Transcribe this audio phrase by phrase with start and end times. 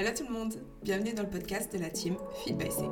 [0.00, 2.84] Hello tout le monde, bienvenue dans le podcast de la team Feed by C.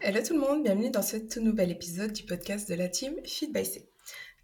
[0.00, 3.16] Hello tout le monde, bienvenue dans ce tout nouvel épisode du podcast de la team
[3.24, 3.90] Feed by C.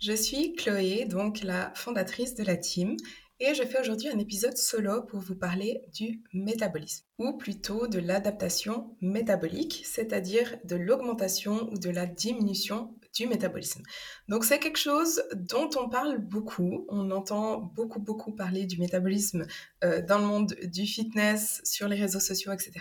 [0.00, 2.96] Je suis Chloé, donc la fondatrice de la team,
[3.38, 8.00] et je fais aujourd'hui un épisode solo pour vous parler du métabolisme, ou plutôt de
[8.00, 13.82] l'adaptation métabolique, c'est-à-dire de l'augmentation ou de la diminution du métabolisme.
[14.28, 19.46] Donc c'est quelque chose dont on parle beaucoup, on entend beaucoup beaucoup parler du métabolisme
[19.84, 22.72] euh, dans le monde du fitness, sur les réseaux sociaux, etc.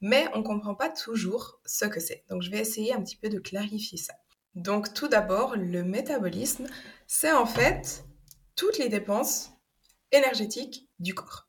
[0.00, 2.24] Mais on ne comprend pas toujours ce que c'est.
[2.28, 4.14] Donc je vais essayer un petit peu de clarifier ça.
[4.54, 6.66] Donc tout d'abord, le métabolisme,
[7.06, 8.04] c'est en fait
[8.56, 9.52] toutes les dépenses
[10.12, 11.48] énergétiques du corps.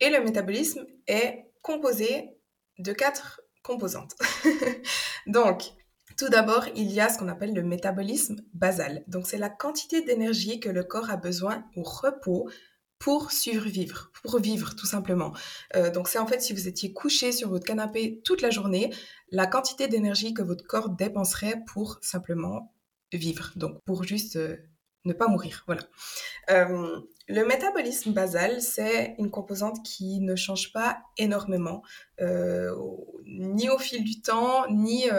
[0.00, 2.30] Et le métabolisme est composé
[2.78, 4.14] de quatre composantes.
[5.26, 5.72] Donc,
[6.16, 9.04] tout d'abord, il y a ce qu'on appelle le métabolisme basal.
[9.06, 12.48] Donc, c'est la quantité d'énergie que le corps a besoin au repos
[12.98, 15.34] pour survivre, pour vivre tout simplement.
[15.74, 18.94] Euh, donc, c'est en fait si vous étiez couché sur votre canapé toute la journée,
[19.30, 22.72] la quantité d'énergie que votre corps dépenserait pour simplement
[23.12, 23.52] vivre.
[23.56, 24.56] Donc, pour juste euh,
[25.04, 25.64] ne pas mourir.
[25.66, 25.82] Voilà.
[26.50, 31.82] Euh, le métabolisme basal, c'est une composante qui ne change pas énormément,
[33.26, 35.10] ni au fil du temps, ni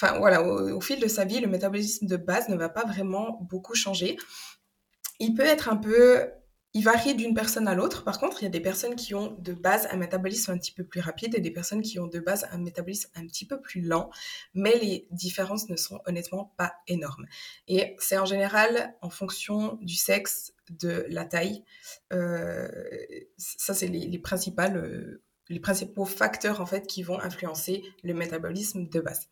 [0.00, 3.38] enfin voilà, au, fil de sa vie, le métabolisme de base ne va pas vraiment
[3.42, 4.16] beaucoup changer.
[5.18, 6.30] Il peut être un peu,
[6.72, 8.04] il varie d'une personne à l'autre.
[8.04, 10.70] Par contre, il y a des personnes qui ont de base un métabolisme un petit
[10.70, 13.60] peu plus rapide et des personnes qui ont de base un métabolisme un petit peu
[13.60, 14.10] plus lent,
[14.54, 17.26] mais les différences ne sont honnêtement pas énormes.
[17.66, 21.64] Et c'est en général en fonction du sexe, de la taille.
[22.12, 22.68] Euh,
[23.38, 24.08] ça, c'est les.
[24.08, 29.28] Euh, les principaux facteurs en fait qui vont influencer le métabolisme de base.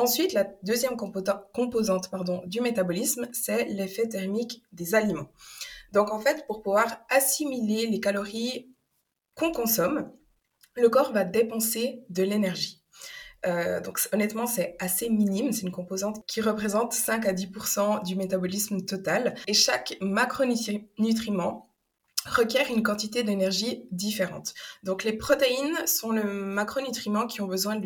[0.00, 2.10] Ensuite, la deuxième composante
[2.46, 5.30] du métabolisme, c'est l'effet thermique des aliments.
[5.92, 8.74] Donc en fait, pour pouvoir assimiler les calories
[9.34, 10.10] qu'on consomme,
[10.74, 12.82] le corps va dépenser de l'énergie.
[13.44, 15.52] Euh, donc honnêtement, c'est assez minime.
[15.52, 19.34] C'est une composante qui représente 5 à 10% du métabolisme total.
[19.48, 21.70] Et chaque macronutriment
[22.24, 24.54] requiert une quantité d'énergie différente.
[24.82, 27.78] Donc les protéines sont le macronutriment qui ont besoin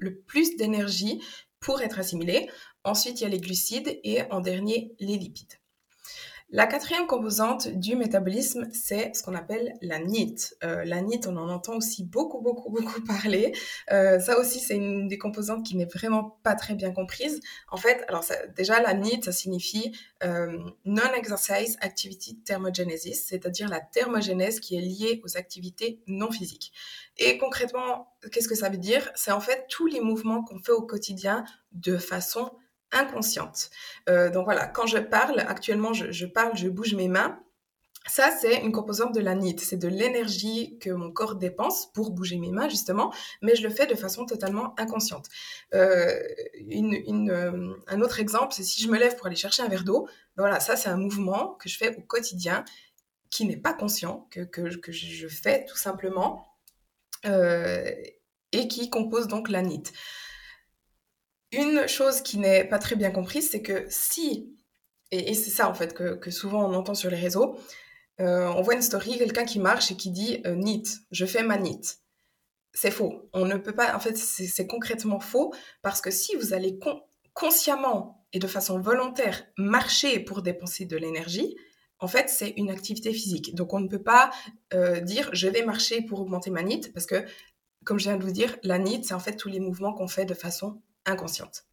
[0.00, 1.20] le plus d'énergie
[1.60, 2.48] pour être assimilés.
[2.84, 5.54] Ensuite, il y a les glucides et en dernier, les lipides.
[6.50, 10.54] La quatrième composante du métabolisme, c'est ce qu'on appelle la NIT.
[10.62, 13.52] Euh, la NIT, on en entend aussi beaucoup, beaucoup, beaucoup parler.
[13.90, 17.40] Euh, ça aussi, c'est une des composantes qui n'est vraiment pas très bien comprise.
[17.68, 18.24] En fait, alors
[18.56, 19.90] déjà, la NIT, ça signifie
[20.22, 26.72] euh, Non-Exercise Activity Thermogenesis, c'est-à-dire la thermogénèse qui est liée aux activités non physiques.
[27.18, 29.10] Et concrètement, qu'est-ce que ça veut dire?
[29.16, 32.52] C'est en fait tous les mouvements qu'on fait au quotidien de façon
[32.92, 33.70] inconsciente.
[34.08, 37.40] Euh, donc voilà, quand je parle, actuellement je, parle, je bouge mes mains.
[38.08, 39.58] Ça, c'est une composante de la NIT.
[39.58, 43.70] C'est de l'énergie que mon corps dépense pour bouger mes mains, justement, mais je le
[43.70, 45.26] fais de façon totalement inconsciente.
[45.74, 46.16] Euh,
[46.70, 50.06] euh, un autre exemple, c'est si je me lève pour aller chercher un verre d'eau,
[50.36, 52.64] ben voilà, ça, c'est un mouvement que je fais au quotidien
[53.30, 56.46] qui n'est pas conscient, que, que, je fais tout simplement,
[57.24, 59.92] et qui compose donc la NIT.
[61.52, 64.52] Une chose qui n'est pas très bien comprise, c'est que si,
[65.10, 67.58] et, c'est ça en fait que, souvent on entend sur les réseaux,
[68.20, 71.42] euh, on voit une story, quelqu'un qui marche et qui dit euh, NIT, je fais
[71.42, 71.98] ma NIT.
[72.72, 73.28] C'est faux.
[73.32, 75.52] On ne peut pas, en fait, c'est concrètement faux
[75.82, 76.78] parce que si vous allez
[77.32, 81.56] consciemment et de façon volontaire marcher pour dépenser de l'énergie,
[81.98, 83.54] en fait, c'est une activité physique.
[83.54, 84.30] Donc, on ne peut pas
[84.74, 87.24] euh, dire je vais marcher pour augmenter ma NIT parce que,
[87.84, 90.08] comme je viens de vous dire, la NIT, c'est en fait tous les mouvements qu'on
[90.08, 91.64] fait de façon inconsciente.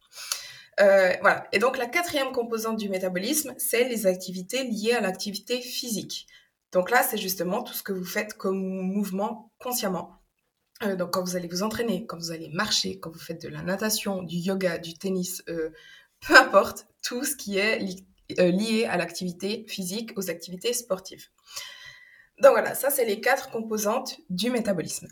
[0.80, 1.46] Euh, voilà.
[1.52, 6.26] Et donc la quatrième composante du métabolisme, c'est les activités liées à l'activité physique.
[6.72, 10.20] Donc là, c'est justement tout ce que vous faites comme mouvement consciemment.
[10.82, 13.48] Euh, donc quand vous allez vous entraîner, quand vous allez marcher, quand vous faites de
[13.48, 15.70] la natation, du yoga, du tennis, euh,
[16.20, 17.78] peu importe, tout ce qui est
[18.30, 21.28] lié à l'activité physique, aux activités sportives.
[22.40, 25.06] Donc voilà, ça c'est les quatre composantes du métabolisme.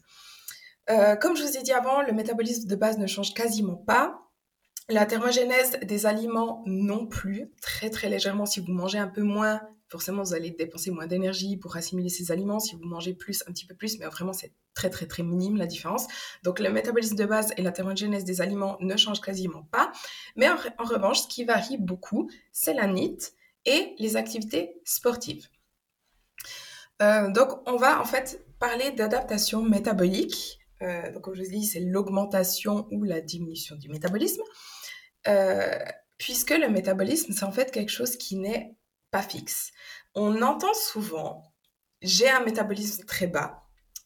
[0.91, 4.19] Euh, comme je vous ai dit avant, le métabolisme de base ne change quasiment pas.
[4.89, 8.47] La thermogénèse des aliments non plus, très très légèrement.
[8.47, 12.33] Si vous mangez un peu moins, forcément vous allez dépenser moins d'énergie pour assimiler ces
[12.33, 12.59] aliments.
[12.59, 15.57] Si vous mangez plus, un petit peu plus, mais vraiment c'est très très très minime
[15.57, 16.09] la différence.
[16.43, 19.93] Donc le métabolisme de base et la thermogénèse des aliments ne changent quasiment pas.
[20.35, 23.35] Mais en, revanche, ce qui varie beaucoup, c'est la NIT
[23.67, 25.47] et les activités sportives.
[27.01, 30.59] Euh, donc on va en fait parler d'adaptation métabolique
[31.13, 34.43] donc comme je vous dit, c'est l'augmentation ou la diminution du métabolisme,
[35.29, 35.79] euh,
[36.19, 38.77] puisque le métabolisme, c'est en fait quelque chose qui n'est
[39.11, 39.73] pas fixe.
[40.15, 41.45] On entend souvent
[42.03, 43.63] j'ai un métabolisme très bas,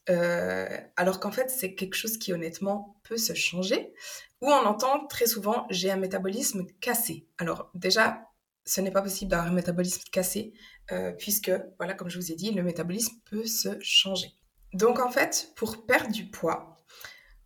[0.09, 3.93] euh, alors qu'en fait, c'est quelque chose qui honnêtement peut se changer,
[4.41, 7.27] ou on entend très souvent j'ai un métabolisme cassé.
[7.39, 8.21] Alors déjà,
[8.65, 10.53] ce n'est pas possible d'avoir un métabolisme cassé,
[10.91, 14.29] euh, puisque, voilà, comme je vous ai dit, le métabolisme peut se changer.
[14.73, 16.77] Donc en fait, pour perdre du poids,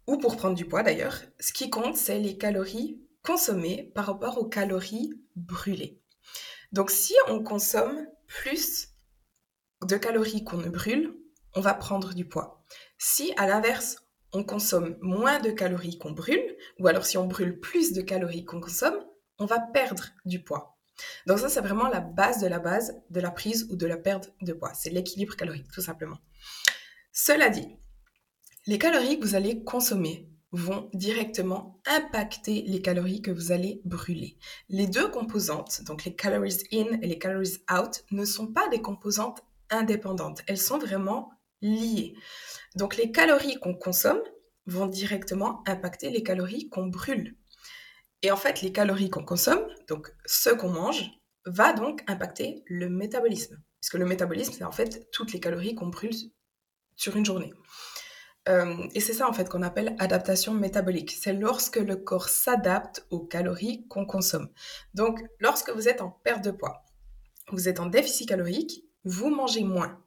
[0.08, 4.38] ou pour prendre du poids d'ailleurs, ce qui compte, c'est les calories consommées par rapport
[4.38, 6.02] aux calories brûlées.
[6.72, 8.90] Donc si on consomme plus
[9.86, 11.16] de calories qu'on ne brûle,
[11.56, 12.64] on va prendre du poids.
[12.98, 13.98] Si à l'inverse,
[14.34, 18.46] on consomme moins de calories qu'on brûle, ou alors si on brûle plus de calories
[18.46, 19.06] qu'on consomme,
[19.40, 20.78] on va perdre du poids.
[21.26, 23.98] Donc ça, c'est vraiment la base de la base de la prise ou de la
[23.98, 24.74] perte de poids.
[24.74, 26.18] C'est l'équilibre calorique, tout simplement.
[27.14, 27.68] Cela dit,
[28.68, 34.38] les calories que vous allez consommer vont directement impacter les calories que vous allez brûler.
[34.70, 38.82] Les deux composantes, donc les calories in et les calories out, ne sont pas des
[38.82, 40.42] composantes indépendantes.
[40.48, 41.32] Elles sont vraiment
[41.62, 42.16] liées.
[42.76, 44.22] Donc les calories qu'on consomme
[44.66, 47.36] vont directement impacter les calories qu'on brûle.
[48.22, 51.10] Et en fait, les calories qu'on consomme, donc ce qu'on mange,
[51.46, 53.62] va donc impacter le métabolisme.
[53.80, 56.16] Puisque le métabolisme, c'est en fait toutes les calories qu'on brûle
[56.96, 57.54] sur une journée.
[58.50, 61.12] Euh, et c'est ça en fait qu'on appelle adaptation métabolique.
[61.12, 64.50] C'est lorsque le corps s'adapte aux calories qu'on consomme.
[64.94, 66.86] Donc lorsque vous êtes en perte de poids,
[67.52, 70.02] vous êtes en déficit calorique, vous mangez moins.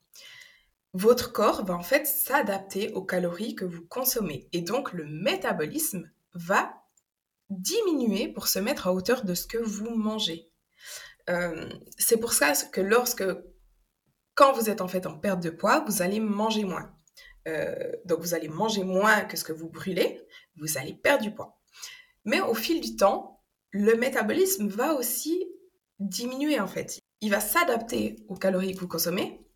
[0.94, 4.48] Votre corps va en fait s'adapter aux calories que vous consommez.
[4.52, 6.72] Et donc le métabolisme va
[7.50, 10.50] diminuer pour se mettre à hauteur de ce que vous mangez.
[11.30, 13.24] Euh, c'est pour ça que lorsque,
[14.34, 16.94] quand vous êtes en fait en perte de poids, vous allez manger moins.
[17.46, 20.26] Euh, donc vous allez manger moins que ce que vous brûlez,
[20.56, 21.60] vous allez perdre du poids.
[22.24, 25.44] Mais au fil du temps, le métabolisme va aussi
[25.98, 27.00] diminuer en fait.
[27.20, 29.46] Il va s'adapter aux calories que vous consommez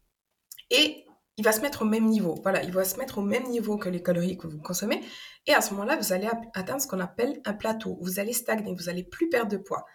[0.70, 1.04] et
[1.38, 2.34] il va se mettre au même niveau.
[2.42, 5.00] Voilà, il va se mettre au même niveau que les calories que vous consommez.
[5.46, 7.96] Et à ce moment-là, vous allez atteindre ce qu'on appelle un plateau.
[8.02, 9.86] Vous allez stagner, vous allez plus perdre de poids,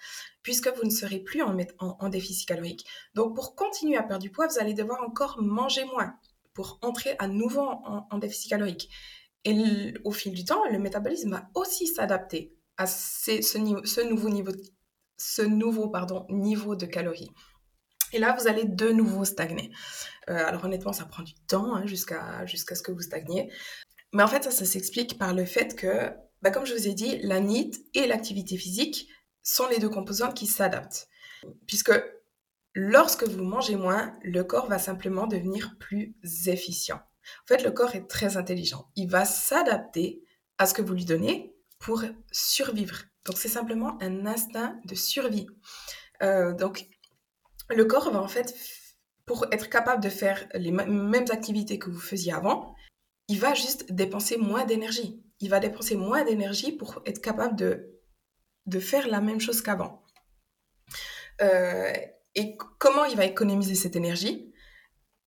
[0.41, 2.85] puisque vous ne serez plus en, déficit calorique.
[3.13, 6.15] Donc, pour continuer à perdre du poids, vous allez devoir encore manger moins
[6.53, 8.89] pour entrer à nouveau en, déficit calorique.
[9.43, 14.53] Et au fil du temps, le métabolisme va aussi s'adapter à ce, nouveau niveau
[16.75, 17.31] de calories.
[18.13, 19.71] Et là, vous allez de nouveau stagner.
[20.29, 23.51] Euh, alors honnêtement, ça prend du temps hein, jusqu'à ce que vous stagniez.
[24.13, 26.11] Mais en fait, ça, ça s'explique par le fait que,
[26.41, 29.09] bah, comme je vous ai dit, la NIT et l'activité physique
[29.41, 31.09] sont les deux composantes qui s'adaptent.
[31.67, 31.91] Puisque
[32.75, 36.15] Lorsque vous mangez moins, le corps va simplement devenir plus
[36.47, 36.97] efficient.
[36.97, 38.89] En fait, le corps est très intelligent.
[38.95, 40.23] Il va s'adapter
[40.57, 43.03] à ce que vous lui donnez pour survivre.
[43.25, 45.45] Donc, c'est simplement un instinct de survie.
[46.23, 46.87] Euh, donc,
[47.73, 48.55] le corps va en fait,
[49.25, 52.75] pour être capable de faire les mêmes activités que vous faisiez avant,
[53.27, 55.23] il va juste dépenser moins d'énergie.
[55.39, 57.99] Il va dépenser moins d'énergie pour être capable de,
[58.65, 60.03] de faire la même chose qu'avant.
[61.41, 61.93] Euh,
[62.35, 64.53] et comment il va économiser cette énergie?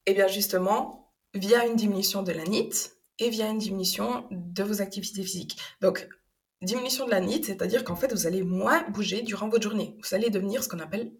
[0.07, 4.83] Eh bien justement, via une diminution de la NIT et via une diminution de vos
[4.83, 5.59] activités physiques.
[5.81, 6.09] Donc,
[6.63, 9.97] diminution de la NIT, c'est-à-dire qu'en fait, vous allez moins bouger durant votre journée.
[10.03, 11.13] Vous allez devenir ce qu'on appelle,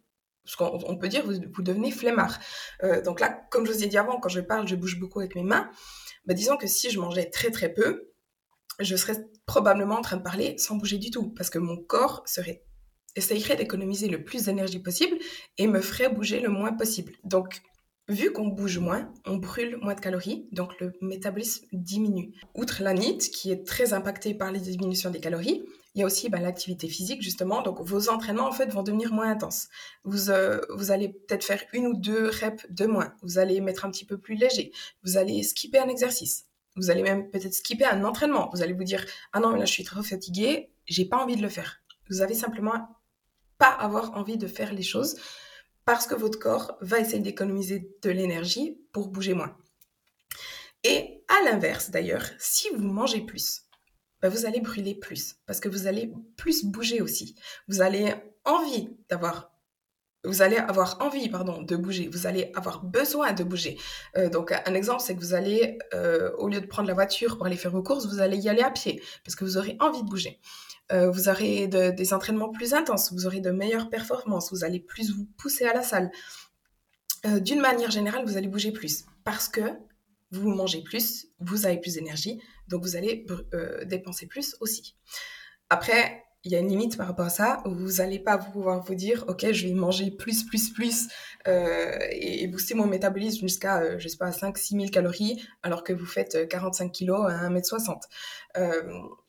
[0.47, 2.39] ce qu'on peut dire, vous, vous devenez flemmard.
[2.83, 5.21] Euh, donc là, comme je vous ai dit avant, quand je parle, je bouge beaucoup
[5.21, 5.69] avec mes mains.
[6.27, 8.13] Bah, disons que si je mangeais très très peu,
[8.81, 12.25] je serais probablement en train de parler sans bouger du tout, parce que mon corps
[13.15, 15.17] essayerait d'économiser le plus d'énergie possible
[15.59, 17.13] et me ferait bouger le moins possible.
[17.25, 17.63] Donc,
[18.09, 22.33] vu qu'on bouge moins, on brûle moins de calories, donc le métabolisme diminue.
[22.55, 25.65] Outre la NIT, qui est très impactée par les diminutions des calories,
[25.97, 27.63] il y a aussi bah, l'activité physique, justement.
[27.63, 29.69] Donc, vos entraînements, en fait, vont devenir moins intenses.
[30.05, 33.15] Vous, euh, vous allez peut-être faire une ou deux reps de moins.
[33.23, 34.73] Vous allez mettre un petit peu plus léger.
[35.05, 36.45] Vous allez skipper un exercice.
[36.77, 38.51] Vous allez même peut-être skipper un entraînement.
[38.53, 41.37] Vous allez vous dire, ah non, mais là, je suis trop fatiguée, j'ai pas envie
[41.37, 41.81] de le faire.
[42.11, 42.89] Vous avez simplement
[43.57, 45.17] pas avoir envie de faire les choses
[45.87, 49.57] parce que votre corps va essayer d'économiser de l'énergie pour bouger moins.
[50.85, 53.63] Et à l'inverse d'ailleurs, si vous mangez plus,
[54.23, 57.35] bah, vous allez brûler plus parce que vous allez plus bouger aussi.
[57.69, 59.57] Vous allez envie d'avoir
[60.27, 63.79] vous allez avoir envie pardon, de bouger, vous allez avoir besoin de bouger.
[64.17, 67.37] Euh, donc un exemple, c'est que vous allez, euh, au lieu de prendre la voiture
[67.37, 69.77] pour aller faire vos courses, vous allez y aller à pied parce que vous aurez
[69.81, 70.41] envie de bouger.
[70.93, 75.13] Euh, vous aurez des entraînements plus intenses, vous aurez de meilleures performances, vous allez plus
[75.13, 76.11] vous pousser à la salle.
[77.41, 79.63] D'une manière générale, vous allez bouger plus parce que
[80.31, 84.97] vous mangez plus, vous avez plus d'énergie, donc vous allez euh, dépenser plus aussi.
[85.69, 87.61] Après, il y a une limite par rapport à ça.
[87.65, 91.09] Vous n'allez pas pouvoir vous dire, OK, je vais manger plus, plus, plus
[91.49, 95.83] euh, et, booster mon métabolisme jusqu'à, euh, je sais pas, 5 6 000 calories alors
[95.83, 98.01] que vous faites 45 kilos à 1m60.
[98.59, 98.83] Euh,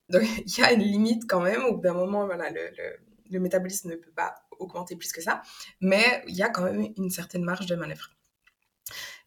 [0.10, 1.64] donc, il y a une limite quand même.
[1.66, 5.42] Au bout d'un moment, le, métabolisme ne peut pas augmenter plus que ça.
[5.82, 8.12] Mais il y a quand même une certaine marge de manœuvre.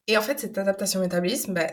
[0.07, 1.69] Et en fait, cette adaptation au métabolisme, ben,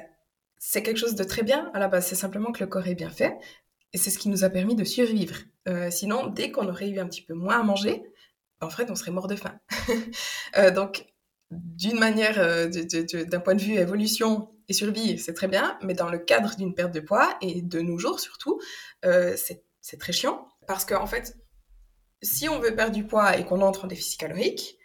[0.59, 2.07] c'est quelque chose de très bien à la base.
[2.07, 3.37] C'est simplement que le corps est bien fait.
[3.93, 5.35] Et c'est ce qui nous a permis de survivre.
[5.67, 8.03] Euh, sinon, dès qu'on aurait eu un petit peu moins à manger,
[8.61, 9.59] en fait, on serait mort de faim.
[10.55, 11.05] Euh, donc,
[11.51, 16.09] d'une manière, euh, d'un point de vue évolution et survie, c'est très bien, mais dans
[16.09, 18.59] le cadre d'une perte de poids, et de nos jours surtout,
[19.03, 20.47] c'est très chiant.
[20.67, 21.37] Parce qu'en en fait,
[22.21, 24.77] si on veut perdre du poids et qu'on entre en déficit calorique,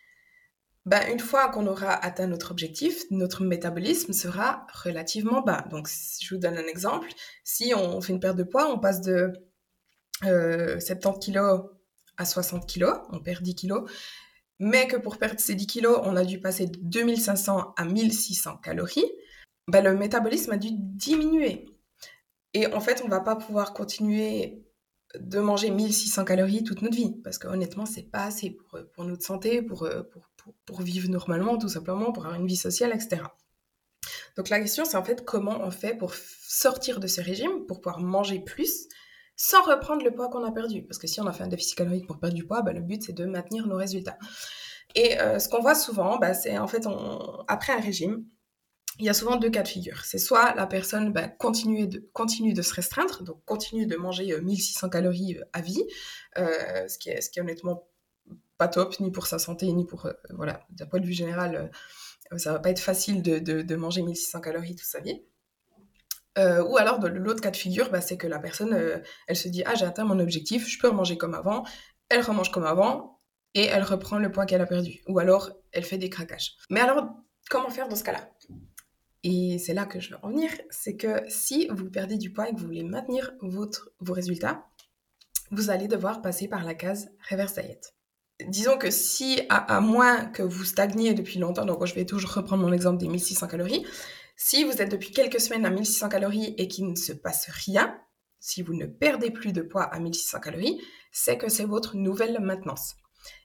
[0.85, 5.65] ben, une fois qu'on aura atteint notre objectif, notre métabolisme sera relativement bas.
[5.71, 7.09] Donc, je vous donne un exemple,
[7.45, 9.33] si on fait une perte de poids, on passe de
[10.23, 10.79] 70 euh,
[11.12, 11.62] kg
[12.17, 13.85] à 60 kg, on perd 10 kg,
[14.59, 18.57] mais que pour perdre ces 10 kg, on a dû passer de 2500 à 1600
[18.59, 19.11] calories,
[19.69, 21.67] ben, le métabolisme a dû diminuer.
[22.55, 24.67] Et en fait, on va pas pouvoir continuer
[25.19, 29.05] de manger 1600 calories toute notre vie, parce que honnêtement, c'est pas assez pour, pour,
[29.05, 30.32] notre santé, pour, pour,
[30.67, 33.23] pour, vivre normalement, tout simplement, pour avoir une vie sociale, etc.
[34.37, 37.81] Donc la question, c'est en fait comment on fait pour sortir de ce régime, pour
[37.81, 38.89] pouvoir manger plus,
[39.37, 40.85] sans reprendre le poids qu'on a perdu?
[40.85, 42.81] Parce que si on a fait un déficit calorique pour perdre du poids, bah, le
[42.81, 44.19] but, c'est de maintenir nos résultats.
[44.95, 46.87] Et euh, ce qu'on voit souvent, bah, c'est en fait,
[47.49, 48.25] après un régime,
[48.99, 50.05] il y a souvent deux cas de figure.
[50.05, 54.91] C'est soit la personne bah, continue, de, se restreindre, donc continue de manger 1600 euh,
[54.91, 55.83] calories euh, à vie,
[56.37, 57.89] ce, qui est, ce qui est honnêtement
[58.69, 60.07] top, ni pour sa santé, ni pour...
[60.07, 61.71] Euh, voilà, d'un point de vue général,
[62.33, 65.23] euh, ça va pas être facile de, de, manger 1600 calories toute sa vie.
[66.38, 69.62] Euh, ou alors, l'autre cas de figure, bah, c'est que la personne, elle se dit,
[69.66, 71.64] ah, j'ai atteint mon objectif, je peux remanger comme avant,
[72.09, 73.21] elle remange comme avant,
[73.54, 75.00] et elle reprend le poids qu'elle a perdu.
[75.09, 76.57] Ou alors, elle fait des craquages.
[76.71, 77.07] Mais alors,
[77.50, 78.31] comment faire dans ce cas-là?
[79.25, 82.49] Et c'est là que je veux en venir, c'est que si vous perdez du poids
[82.49, 84.66] et que vous voulez maintenir votre, vos résultats,
[85.50, 87.81] vous allez devoir passer par la case reverse diet
[88.47, 92.62] disons que si, à, moins que vous stagniez depuis longtemps, donc je vais toujours reprendre
[92.62, 93.87] mon exemple des 1600 calories,
[94.37, 97.99] si vous êtes depuis quelques semaines à 1600 calories et qu'il ne se passe rien,
[98.41, 100.81] si vous ne perdez plus de poids à 1600 calories,
[101.12, 102.97] c'est que c'est votre nouvelle maintenance.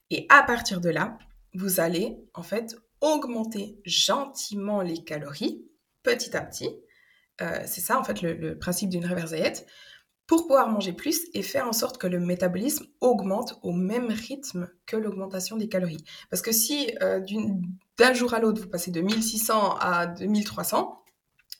[0.09, 1.17] Et à partir de là,
[1.53, 5.65] vous allez en fait augmenter gentiment les calories
[6.03, 6.69] petit à petit.
[7.41, 9.65] Euh, c'est ça en fait le, principe d'une reverse diet
[10.27, 14.69] pour pouvoir manger plus et faire en sorte que le métabolisme augmente au même rythme
[14.85, 16.03] que l'augmentation des calories.
[16.29, 17.21] Parce que si euh,
[17.97, 21.01] d'un jour à l'autre, vous passez de 1600 à 2300,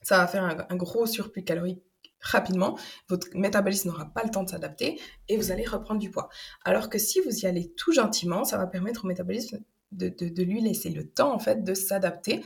[0.04, 1.82] ça va faire un, gros surplus calorique
[2.20, 2.78] rapidement,
[3.10, 6.30] votre métabolisme n'aura pas le temps de s'adapter et vous allez reprendre du poids.
[6.66, 9.60] Alors que si vous y allez tout gentiment, ça va permettre au métabolisme
[9.92, 10.12] de,
[10.44, 12.44] lui laisser le temps en fait de s'adapter.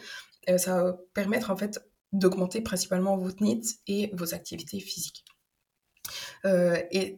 [0.50, 5.24] Euh, ça va permettre en fait d'augmenter principalement votre NIT et vos activités physiques.
[6.46, 7.16] Euh, et,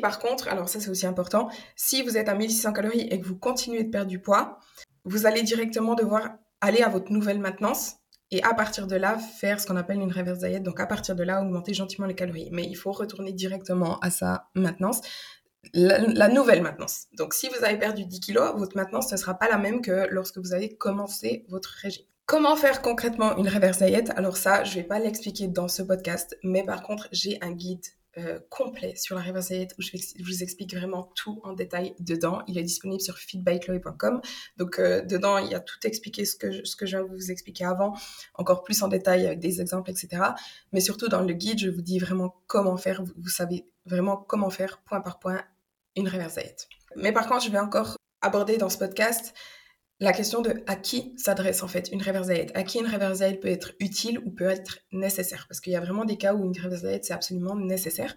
[0.00, 3.26] par contre, alors ça c'est aussi important, si vous êtes à 1600 calories et que
[3.26, 4.58] vous continuez de perdre du poids,
[5.04, 7.96] vous allez directement devoir aller à votre nouvelle maintenance
[8.30, 10.60] et à partir de là faire ce qu'on appelle une reverse diet.
[10.60, 12.48] Donc à partir de là, augmenter gentiment les calories.
[12.52, 15.00] Mais il faut retourner directement à sa maintenance.
[15.74, 17.06] La, nouvelle maintenance.
[17.14, 20.06] Donc, si vous avez perdu 10 kilos, votre maintenance ne sera pas la même que
[20.10, 22.04] lorsque vous avez commencé votre régime.
[22.24, 24.10] Comment faire concrètement une reverse diet?
[24.16, 27.52] Alors ça, je ne vais pas l'expliquer dans ce podcast, mais par contre, j'ai un
[27.52, 27.84] guide
[28.18, 29.90] euh, complet sur la reverse diet où je,
[30.24, 32.42] vous explique vraiment tout en détail dedans.
[32.46, 34.22] Il est disponible sur feedbychloe.com.
[34.56, 37.66] Donc euh, dedans, il y a tout expliqué ce que, je, viens de vous expliquer
[37.66, 37.94] avant,
[38.34, 40.22] encore plus en détail avec des exemples, etc.
[40.72, 43.02] Mais surtout dans le guide, je vous dis vraiment comment faire.
[43.04, 45.42] Vous, savez vraiment comment faire point par point
[45.94, 46.38] une reverse.
[46.96, 49.34] Mais par contre, je vais encore aborder dans ce podcast
[49.98, 53.48] la question de à qui s'adresse en fait une reverse à qui une reverse peut
[53.48, 56.60] être utile ou peut être nécessaire, parce qu'il y a vraiment des cas où une
[56.60, 58.14] reverse diet c'est absolument nécessaire.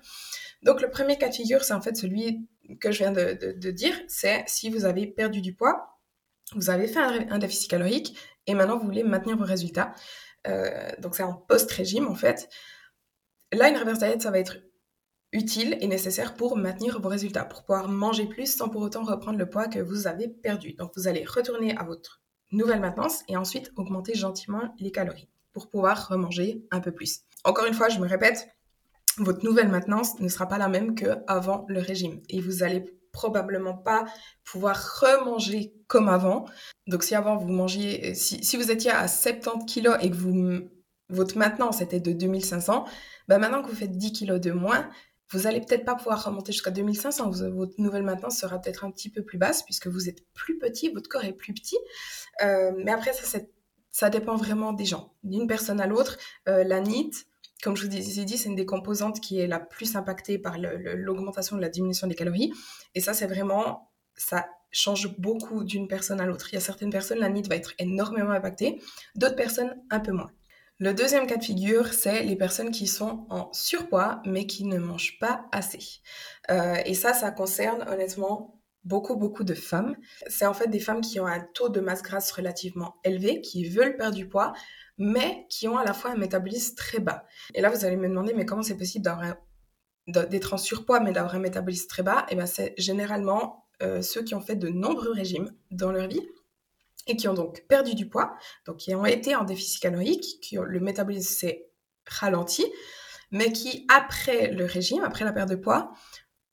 [0.63, 2.48] Donc le premier cas de figure, c'est en fait celui
[2.81, 6.00] que je viens de, dire, c'est si vous avez perdu du poids,
[6.55, 9.93] vous avez fait un, déficit calorique et maintenant vous voulez maintenir vos résultats.
[10.48, 12.50] Euh, donc c'est en post-régime en fait.
[13.51, 14.57] Là, une reverse diet, ça va être
[15.31, 19.38] utile et nécessaire pour maintenir vos résultats, pour pouvoir manger plus sans pour autant reprendre
[19.38, 20.74] le poids que vous avez perdu.
[20.74, 22.21] Donc vous allez retourner à votre
[22.51, 27.21] nouvelle maintenance et ensuite augmenter gentiment les calories pour pouvoir remanger un peu plus.
[27.43, 28.48] Encore une fois, je me répète,
[29.17, 33.74] votre nouvelle maintenance ne sera pas la même qu'avant le régime et vous allez probablement
[33.74, 34.05] pas
[34.43, 36.45] pouvoir remanger comme avant.
[36.88, 40.62] Donc si avant vous mangiez, si, vous étiez à 70 kg et que vous,
[41.09, 42.86] votre maintenance était de 2500,
[43.27, 44.89] bah maintenant que vous faites 10 kg de moins,
[45.31, 47.29] vous allez peut-être pas pouvoir remonter jusqu'à 2500.
[47.51, 50.89] votre nouvelle maintenance sera peut-être un petit peu plus basse puisque vous êtes plus petit,
[50.89, 51.77] votre corps est plus petit.
[52.41, 53.12] Euh, mais après,
[53.91, 55.13] ça, dépend vraiment des gens.
[55.24, 56.17] D'une personne à l'autre,
[56.48, 57.12] euh, la NIT,
[57.62, 60.57] comme je vous ai dit, c'est une des composantes qui est la plus impactée par
[60.57, 62.51] l'augmentation de la diminution des calories.
[62.95, 66.48] Et ça, c'est vraiment, ça change beaucoup d'une personne à l'autre.
[66.51, 68.81] Il y a certaines personnes, la NIT va être énormément impactée,
[69.15, 70.31] d'autres personnes un peu moins.
[70.81, 74.77] Le deuxième cas de figure, c'est les personnes qui sont en surpoids mais qui ne
[74.77, 76.00] mangent pas assez.
[76.50, 79.98] Euh, et ça, ça concerne honnêtement beaucoup, beaucoup de femmes.
[80.27, 83.67] C'est en fait des femmes qui ont un taux de masse grasse relativement élevé, qui
[83.67, 84.53] veulent perdre du poids,
[84.98, 87.25] mais qui ont à la fois un métabolisme très bas.
[87.53, 89.05] Et là, vous allez me demander, mais comment c'est possible
[90.07, 92.25] d'être en surpoids mais d'avoir un métabolisme très bas?
[92.29, 96.07] Et eh bien, c'est généralement euh, ceux qui ont fait de nombreux régimes dans leur
[96.07, 96.25] vie
[97.08, 100.58] et qui ont donc perdu du poids, donc qui ont été en déficit calorique, qui
[100.62, 101.70] le métabolisme s'est
[102.06, 102.65] ralenti,
[103.32, 105.91] mais qui, après le régime, après la perte de poids,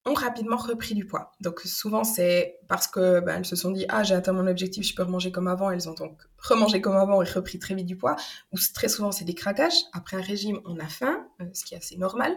[0.07, 1.33] ont rapidement repris du poids.
[1.41, 4.87] Donc souvent c'est parce que ben, elles se sont dit ah j'ai atteint mon objectif,
[4.87, 5.71] je peux remanger comme avant.
[5.71, 8.15] Elles ont donc remangé comme avant et repris très vite du poids.
[8.53, 9.75] Ou très souvent c'est des craquages.
[9.93, 12.37] Après un régime on a faim, euh, ce qui est assez normal.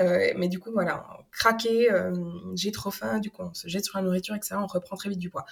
[0.00, 2.12] Euh, mais du coup voilà, craquer, euh,
[2.54, 4.56] j'ai trop faim, du coup on se jette sur la nourriture etc.
[4.58, 5.46] On reprend très vite du poids.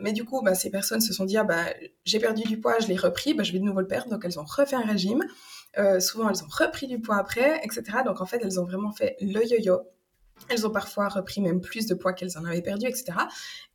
[0.00, 1.64] mais du coup ben, ces personnes se sont dit ah ben
[2.04, 4.10] j'ai perdu du poids, je l'ai repris, ben, je vais de nouveau le perdre.
[4.10, 5.22] Donc elles ont refait un régime.
[6.00, 7.98] souvent elles ont repris du poids après, etc.
[8.04, 9.82] Donc en fait elles ont vraiment fait le yo-yo
[10.48, 13.12] elles ont parfois repris même plus de poids qu'elles en avaient perdu, etc.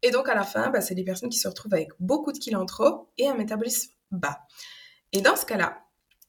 [0.01, 2.37] Et donc à la fin, bah, c'est des personnes qui se retrouvent avec beaucoup de
[2.37, 4.39] kilos en trop et un métabolisme bas.
[5.13, 5.85] Et dans ce cas-là,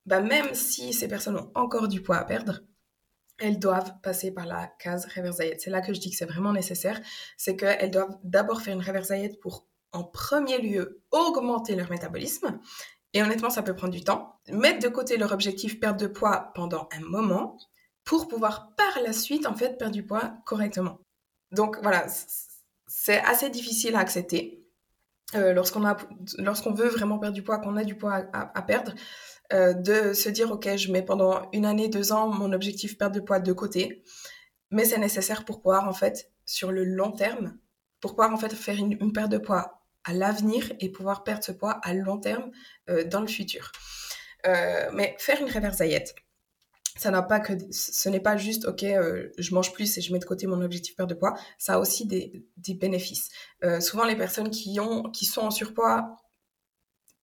[0.07, 2.61] bah, même si ces personnes ont encore du poids à perdre,
[3.39, 5.57] elles doivent passer par la case reverse diet.
[5.59, 7.01] C'est là que je dis que c'est vraiment nécessaire.
[7.37, 12.61] C'est qu'elles doivent d'abord faire une reverse diet pour, en premier lieu, augmenter leur métabolisme.
[13.15, 14.37] Et honnêtement, ça peut prendre du temps.
[14.49, 17.59] Mettre de côté leur objectif perte de poids pendant un moment
[18.05, 20.99] pour pouvoir par la suite en fait perdre du poids correctement.
[21.51, 22.07] Donc voilà,
[22.87, 24.63] c'est assez difficile à accepter
[25.35, 28.93] euh, lorsqu'on veut vraiment perdre du poids, qu'on a du poids à, perdre,
[29.53, 33.15] euh, de se dire ok je mets pendant une année, deux ans mon objectif perte
[33.15, 34.03] de poids de côté,
[34.71, 37.57] mais c'est nécessaire pour pouvoir en fait sur le long terme,
[38.01, 41.53] pour pouvoir en fait faire une, perte de poids à l'avenir et pouvoir perdre ce
[41.53, 42.51] poids à long terme
[42.91, 43.73] euh, dans le futur.
[44.45, 46.15] mais faire une reverse diet,
[46.96, 50.12] ça n'a pas que ce n'est pas juste ok euh, je mange plus et je
[50.12, 53.31] mets de côté mon objectif perte de poids ça a aussi des, des bénéfices.
[53.64, 56.16] Euh, souvent les personnes qui ont qui sont en surpoids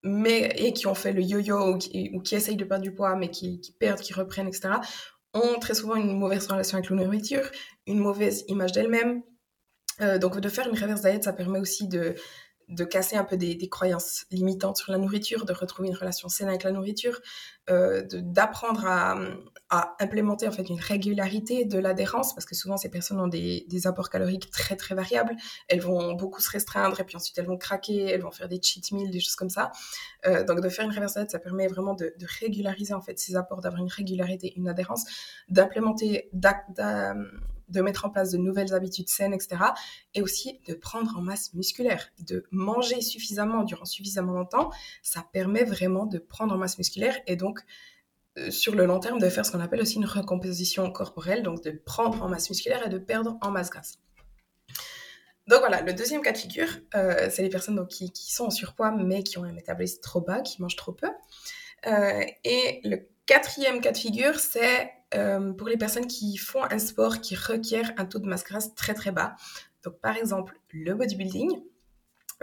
[0.04, 3.30] mais et qui ont fait le yo-yo ou qui, essayent de perdre du poids mais
[3.30, 4.76] qui, qui, perdent qui reprennent etc
[5.34, 7.50] ont très souvent une mauvaise relation avec la nourriture
[7.86, 9.22] une mauvaise image d'elles-mêmes.
[10.02, 12.16] Euh, donc de faire une reverse diet ça permet aussi de
[12.70, 16.48] de casser un peu des, croyances limitantes sur la nourriture, de retrouver une relation saine
[16.48, 17.20] avec la nourriture,
[17.70, 19.18] euh, d'apprendre à,
[20.00, 24.10] implémenter en fait une régularité de l'adhérence, parce que souvent ces personnes ont des, apports
[24.10, 25.36] caloriques très très variables,
[25.68, 28.60] elles vont beaucoup se restreindre et puis ensuite elles vont craquer, elles vont faire des
[28.62, 29.72] cheat meals, des choses comme ça.
[30.26, 33.62] Euh, donc de faire une reverse ça permet vraiment de, régulariser en fait ces apports,
[33.62, 35.04] d'avoir une régularité, une adhérence,
[35.50, 36.30] d'implémenter,
[37.70, 39.58] de mettre en place de nouvelles habitudes saines, etc.
[40.14, 44.72] Et aussi de prendre en masse musculaire, de manger suffisamment durant suffisamment longtemps.
[45.04, 47.62] Ça permet vraiment de prendre en masse musculaire et donc
[48.38, 51.64] euh, sur le long terme de faire ce qu'on appelle aussi une recomposition corporelle, donc
[51.64, 54.00] de prendre en masse musculaire et de perdre en masse grasse.
[55.48, 58.50] Donc voilà, le deuxième cas de figure, euh, c'est les personnes donc, qui, sont en
[58.52, 61.10] surpoids mais qui ont un métabolisme trop bas, qui mangent trop peu.
[61.88, 66.80] Euh, et le quatrième cas de figure, c'est euh, pour les personnes qui font un
[66.80, 69.36] sport qui requiert un taux de masse grasse très très bas.
[69.84, 71.62] Donc par exemple le bodybuilding.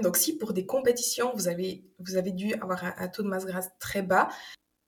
[0.03, 3.47] Donc si pour des compétitions vous avez, vous avez dû avoir un, taux de masse
[3.47, 4.29] grasse très bas,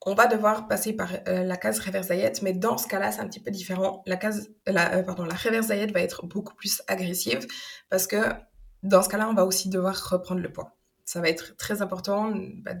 [0.05, 3.19] on va devoir passer par euh, la case reverse diet, mais dans ce cas-là, c'est
[3.19, 4.01] un petit peu différent.
[4.05, 7.45] La case, euh, pardon, la reverse diet va être beaucoup plus agressive
[7.89, 8.17] parce que
[8.83, 10.78] dans ce cas-là, on va aussi devoir reprendre le poids
[11.09, 12.73] ça va être très important, bah,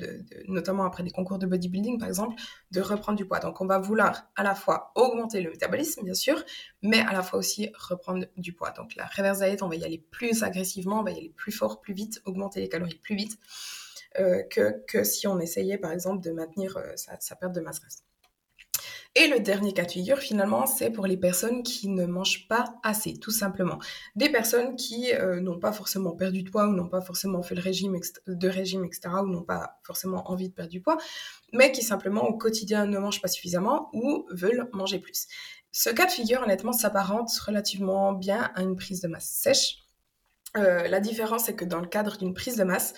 [0.47, 2.35] notamment après des concours de bodybuilding par exemple,
[2.69, 3.39] de reprendre du poids.
[3.39, 6.43] Donc on va vouloir à la fois augmenter le métabolisme bien sûr,
[6.83, 8.69] mais à la fois aussi reprendre du poids.
[8.69, 11.51] Donc la reverse diet, on va y aller plus agressivement, on va y aller plus
[11.51, 13.39] fort, plus vite, augmenter les calories plus vite
[14.19, 17.79] euh, que, que, si on essayait par exemple de maintenir euh, sa, perte de masse
[17.79, 18.03] grasse.
[19.15, 22.75] Et le dernier cas de figure, finalement, c'est pour les personnes qui ne mangent pas
[22.83, 23.79] assez, tout simplement.
[24.15, 27.55] Des personnes qui euh, n'ont pas forcément perdu de poids ou n'ont pas forcément fait
[27.55, 30.97] le régime de régime, etc., ou n'ont pas forcément envie de perdre du poids,
[31.53, 35.27] mais qui simplement au quotidien ne mangent pas suffisamment ou veulent manger plus.
[35.71, 39.79] Ce cas de figure, honnêtement, s'apparente relativement bien à une prise de masse sèche.
[40.57, 42.93] Euh, la différence, c'est que dans le cadre d'une prise de masse,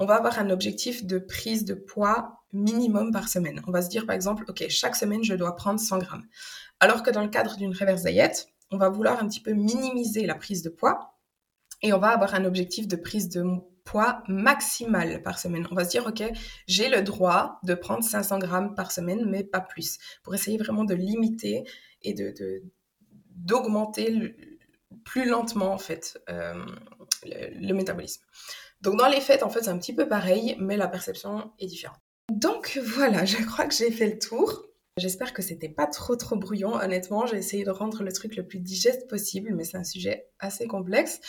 [0.00, 3.62] on va avoir un objectif de prise de poids minimum par semaine.
[3.66, 6.26] On va se dire par exemple, ok, chaque semaine je dois prendre 100 grammes.
[6.80, 10.26] Alors que dans le cadre d'une reverse diet, on va vouloir un petit peu minimiser
[10.26, 11.18] la prise de poids
[11.82, 13.44] et on va avoir un objectif de prise de
[13.84, 15.66] poids maximal par semaine.
[15.70, 16.22] On va se dire, OK,
[16.66, 20.84] j'ai le droit de prendre 500 grammes par semaine, mais pas plus, pour essayer vraiment
[20.84, 21.64] de limiter
[22.02, 22.32] et de,
[23.34, 24.34] d'augmenter
[25.04, 25.76] plus lentement,
[26.28, 26.54] euh,
[27.24, 28.22] le métabolisme.
[28.80, 31.66] Donc, dans les fêtes, en fait, c'est un petit peu pareil, mais la perception est
[31.66, 31.98] différente.
[32.30, 34.66] Donc, voilà, je crois que j'ai fait le tour.
[34.96, 36.74] J'espère que c'était pas trop trop brouillon.
[36.74, 40.28] Honnêtement, j'ai essayé de rendre le truc le plus digeste possible, mais c'est un sujet
[40.40, 41.20] assez complexe.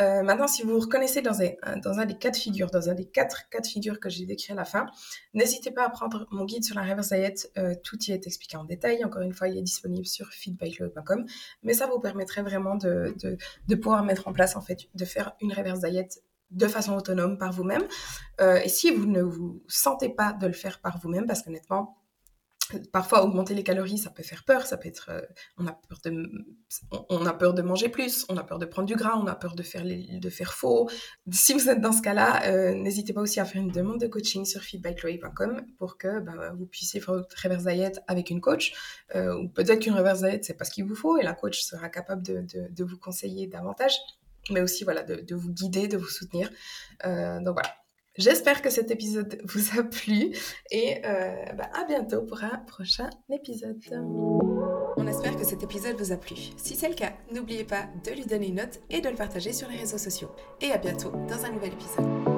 [0.00, 3.48] Euh, maintenant, si vous vous reconnaissez dans un, des quatre figures, dans un des quatre
[3.50, 4.86] que j'ai décrit à la fin,
[5.34, 7.52] n'hésitez pas à prendre mon guide sur la reverse diet.
[7.58, 9.04] Euh, tout y est expliqué en détail.
[9.04, 11.26] Encore une fois, il est disponible sur feedbacklow.com.
[11.62, 13.14] Mais ça vous permettrait vraiment de,
[13.76, 16.08] pouvoir mettre en place, en fait, de faire une reverse diet
[16.50, 17.84] de façon autonome par vous-même.
[18.40, 22.00] Euh, et si vous ne vous sentez pas de le faire par vous-même, parce qu'honnêtement,
[22.92, 24.66] Parfois, augmenter les calories, ça peut faire peur.
[24.66, 25.20] Ça peut être, euh,
[25.58, 26.30] on a peur de,
[27.08, 29.34] on, a peur de manger plus, on a peur de prendre du gras, on a
[29.34, 30.88] peur de faire de faire faux.
[31.30, 34.06] Si vous êtes dans ce cas-là, euh, n'hésitez pas aussi à faire une demande de
[34.06, 38.72] coaching sur feedbackloy.com pour que bah, vous puissiez faire votre reverse diet avec une coach.
[39.14, 41.88] Ou peut-être qu'une reverse diet, c'est pas ce qu'il vous faut et la coach sera
[41.88, 43.96] capable de, vous conseiller davantage,
[44.50, 46.50] mais aussi voilà de, vous guider, de vous soutenir.
[47.04, 47.74] donc voilà.
[48.18, 50.32] J'espère que cet épisode vous a plu
[50.70, 53.80] et euh, bah, à bientôt pour un prochain épisode.
[54.96, 56.36] On espère que cet épisode vous a plu.
[56.56, 59.52] Si c'est le cas, n'oubliez pas de lui donner une note et de le partager
[59.52, 60.30] sur les réseaux sociaux.
[60.60, 62.29] Et à bientôt dans un nouvel épisode.